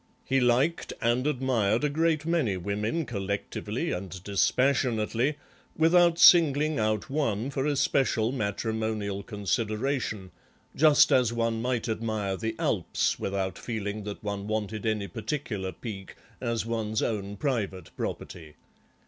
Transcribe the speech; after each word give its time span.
He 0.25 0.39
liked 0.39 0.93
and 0.99 1.27
admired 1.27 1.83
a 1.83 1.89
great 1.89 2.25
many 2.25 2.57
women 2.57 3.05
collectively 3.05 3.91
and 3.91 4.09
dispassionately 4.23 5.37
without 5.77 6.17
singling 6.17 6.79
out 6.79 7.07
one 7.07 7.51
for 7.51 7.67
especial 7.67 8.31
matrimonial 8.31 9.21
consideration, 9.21 10.31
just 10.75 11.11
as 11.11 11.31
one 11.31 11.61
might 11.61 11.87
admire 11.87 12.35
the 12.35 12.55
Alps 12.57 13.19
without 13.19 13.59
feeling 13.59 14.03
that 14.05 14.23
one 14.23 14.47
wanted 14.47 14.87
any 14.87 15.07
particular 15.07 15.71
peak 15.71 16.15
as 16.41 16.65
one's 16.65 17.03
own 17.03 17.37
private 17.37 17.91
property. 17.95 18.55